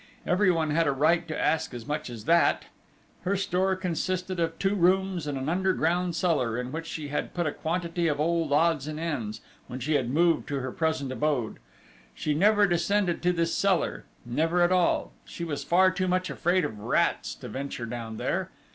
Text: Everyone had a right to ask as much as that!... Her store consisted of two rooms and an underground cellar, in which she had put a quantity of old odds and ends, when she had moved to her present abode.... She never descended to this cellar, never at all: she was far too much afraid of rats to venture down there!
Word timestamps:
Everyone 0.25 0.71
had 0.71 0.87
a 0.87 0.91
right 0.91 1.27
to 1.27 1.39
ask 1.39 1.75
as 1.75 1.85
much 1.85 2.09
as 2.09 2.25
that!... 2.25 2.65
Her 3.21 3.35
store 3.37 3.75
consisted 3.75 4.39
of 4.39 4.57
two 4.57 4.73
rooms 4.73 5.27
and 5.27 5.37
an 5.37 5.47
underground 5.47 6.15
cellar, 6.15 6.57
in 6.57 6.71
which 6.71 6.87
she 6.87 7.09
had 7.09 7.35
put 7.35 7.45
a 7.45 7.51
quantity 7.51 8.07
of 8.07 8.19
old 8.19 8.51
odds 8.51 8.87
and 8.87 8.99
ends, 8.99 9.41
when 9.67 9.79
she 9.79 9.93
had 9.93 10.09
moved 10.09 10.47
to 10.47 10.59
her 10.61 10.71
present 10.71 11.11
abode.... 11.11 11.59
She 12.15 12.33
never 12.33 12.65
descended 12.65 13.21
to 13.21 13.31
this 13.31 13.53
cellar, 13.53 14.05
never 14.25 14.63
at 14.63 14.71
all: 14.71 15.11
she 15.23 15.43
was 15.43 15.63
far 15.63 15.91
too 15.91 16.07
much 16.07 16.31
afraid 16.31 16.65
of 16.65 16.79
rats 16.79 17.35
to 17.35 17.47
venture 17.47 17.85
down 17.85 18.17
there! 18.17 18.49